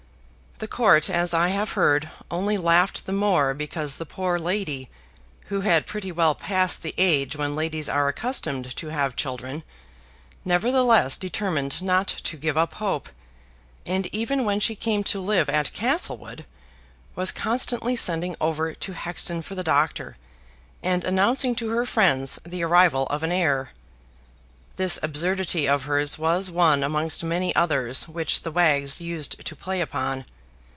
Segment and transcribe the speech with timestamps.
[0.59, 4.91] The Court, as I have heard, only laughed the more because the poor lady,
[5.45, 9.63] who had pretty well passed the age when ladies are accustomed to have children,
[10.45, 13.09] nevertheless determined not to give hope up,
[13.87, 16.45] and even when she came to live at Castlewood,
[17.15, 20.15] was constantly sending over to Hexton for the doctor,
[20.83, 23.71] and announcing to her friends the arrival of an heir.
[24.75, 29.81] This absurdity of hers was one amongst many others which the wags used to play
[29.81, 30.23] upon.